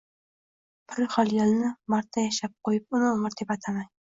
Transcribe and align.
Bir 0.93 1.05
xil 1.17 1.29
yilni 1.35 1.69
marta 1.95 2.25
yashab 2.27 2.57
qo’yib 2.69 2.99
uni 3.01 3.11
umr 3.15 3.37
deb 3.43 3.57
atamang 3.59 3.91